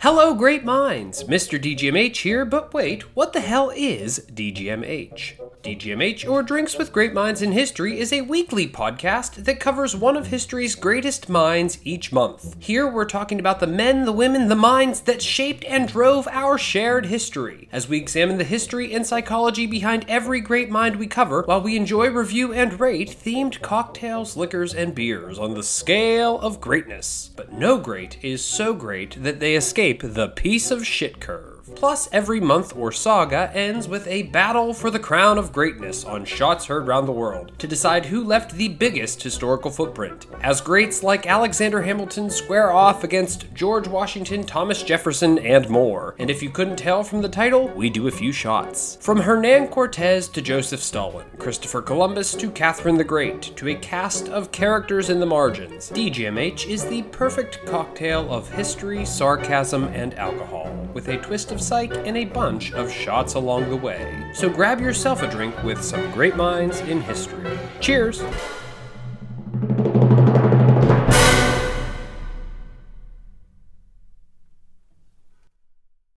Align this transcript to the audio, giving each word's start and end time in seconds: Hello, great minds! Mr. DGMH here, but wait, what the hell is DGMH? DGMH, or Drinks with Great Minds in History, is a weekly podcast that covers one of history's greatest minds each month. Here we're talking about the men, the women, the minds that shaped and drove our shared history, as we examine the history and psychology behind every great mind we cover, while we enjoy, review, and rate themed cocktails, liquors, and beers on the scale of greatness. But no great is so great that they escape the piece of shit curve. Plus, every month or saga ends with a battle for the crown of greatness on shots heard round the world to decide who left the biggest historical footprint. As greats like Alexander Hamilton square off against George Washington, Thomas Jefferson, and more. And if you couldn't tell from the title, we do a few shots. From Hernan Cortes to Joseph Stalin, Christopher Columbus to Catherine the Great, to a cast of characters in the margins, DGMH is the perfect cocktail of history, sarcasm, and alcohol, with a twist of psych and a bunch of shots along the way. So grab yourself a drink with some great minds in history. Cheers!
Hello, 0.00 0.34
great 0.34 0.64
minds! 0.64 1.24
Mr. 1.24 1.60
DGMH 1.60 2.18
here, 2.18 2.44
but 2.44 2.72
wait, 2.72 3.02
what 3.16 3.32
the 3.32 3.40
hell 3.40 3.70
is 3.74 4.20
DGMH? 4.32 5.45
DGMH, 5.66 6.30
or 6.30 6.44
Drinks 6.44 6.78
with 6.78 6.92
Great 6.92 7.12
Minds 7.12 7.42
in 7.42 7.50
History, 7.50 7.98
is 7.98 8.12
a 8.12 8.20
weekly 8.20 8.68
podcast 8.68 9.46
that 9.46 9.58
covers 9.58 9.96
one 9.96 10.16
of 10.16 10.28
history's 10.28 10.76
greatest 10.76 11.28
minds 11.28 11.80
each 11.82 12.12
month. 12.12 12.54
Here 12.60 12.86
we're 12.88 13.04
talking 13.04 13.40
about 13.40 13.58
the 13.58 13.66
men, 13.66 14.04
the 14.04 14.12
women, 14.12 14.46
the 14.46 14.54
minds 14.54 15.00
that 15.00 15.20
shaped 15.20 15.64
and 15.64 15.88
drove 15.88 16.28
our 16.28 16.56
shared 16.56 17.06
history, 17.06 17.68
as 17.72 17.88
we 17.88 17.98
examine 17.98 18.38
the 18.38 18.44
history 18.44 18.94
and 18.94 19.04
psychology 19.04 19.66
behind 19.66 20.04
every 20.06 20.40
great 20.40 20.70
mind 20.70 20.94
we 20.94 21.08
cover, 21.08 21.42
while 21.42 21.60
we 21.60 21.74
enjoy, 21.74 22.10
review, 22.10 22.52
and 22.52 22.78
rate 22.78 23.10
themed 23.10 23.60
cocktails, 23.60 24.36
liquors, 24.36 24.72
and 24.72 24.94
beers 24.94 25.36
on 25.36 25.54
the 25.54 25.64
scale 25.64 26.38
of 26.38 26.60
greatness. 26.60 27.30
But 27.34 27.52
no 27.52 27.76
great 27.76 28.22
is 28.22 28.44
so 28.44 28.72
great 28.72 29.20
that 29.20 29.40
they 29.40 29.56
escape 29.56 30.00
the 30.04 30.28
piece 30.28 30.70
of 30.70 30.86
shit 30.86 31.18
curve. 31.18 31.55
Plus, 31.74 32.08
every 32.12 32.40
month 32.40 32.76
or 32.76 32.92
saga 32.92 33.50
ends 33.54 33.88
with 33.88 34.06
a 34.06 34.22
battle 34.24 34.72
for 34.72 34.90
the 34.90 34.98
crown 34.98 35.36
of 35.36 35.52
greatness 35.52 36.04
on 36.04 36.24
shots 36.24 36.66
heard 36.66 36.86
round 36.86 37.08
the 37.08 37.12
world 37.12 37.52
to 37.58 37.66
decide 37.66 38.06
who 38.06 38.22
left 38.22 38.52
the 38.52 38.68
biggest 38.68 39.22
historical 39.22 39.70
footprint. 39.70 40.26
As 40.42 40.60
greats 40.60 41.02
like 41.02 41.26
Alexander 41.26 41.82
Hamilton 41.82 42.30
square 42.30 42.70
off 42.70 43.02
against 43.02 43.52
George 43.52 43.88
Washington, 43.88 44.44
Thomas 44.44 44.82
Jefferson, 44.82 45.38
and 45.38 45.68
more. 45.68 46.14
And 46.18 46.30
if 46.30 46.42
you 46.42 46.50
couldn't 46.50 46.76
tell 46.76 47.02
from 47.02 47.22
the 47.22 47.28
title, 47.28 47.68
we 47.68 47.90
do 47.90 48.06
a 48.06 48.12
few 48.12 48.32
shots. 48.32 48.96
From 49.00 49.20
Hernan 49.20 49.68
Cortes 49.68 50.28
to 50.28 50.40
Joseph 50.40 50.82
Stalin, 50.82 51.26
Christopher 51.38 51.82
Columbus 51.82 52.34
to 52.34 52.50
Catherine 52.50 52.96
the 52.96 53.04
Great, 53.04 53.42
to 53.56 53.68
a 53.68 53.74
cast 53.74 54.28
of 54.28 54.52
characters 54.52 55.10
in 55.10 55.20
the 55.20 55.26
margins, 55.26 55.90
DGMH 55.90 56.68
is 56.68 56.84
the 56.84 57.02
perfect 57.02 57.64
cocktail 57.66 58.32
of 58.32 58.50
history, 58.50 59.04
sarcasm, 59.04 59.84
and 59.84 60.14
alcohol, 60.14 60.70
with 60.94 61.08
a 61.08 61.18
twist 61.18 61.52
of 61.52 61.55
psych 61.58 61.94
and 62.06 62.16
a 62.16 62.24
bunch 62.24 62.72
of 62.72 62.90
shots 62.90 63.34
along 63.34 63.68
the 63.68 63.76
way. 63.76 64.30
So 64.34 64.48
grab 64.48 64.80
yourself 64.80 65.22
a 65.22 65.30
drink 65.30 65.62
with 65.62 65.82
some 65.82 66.10
great 66.12 66.36
minds 66.36 66.80
in 66.80 67.00
history. 67.00 67.58
Cheers! 67.80 68.22